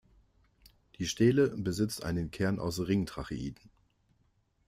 Die 0.97 1.05
Stele 1.05 1.49
besitzt 1.55 2.03
einen 2.03 2.31
Kern 2.31 2.57
aus 2.57 2.79
Ring-Tracheiden. 2.79 3.69